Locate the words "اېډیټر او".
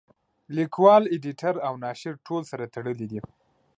1.13-1.73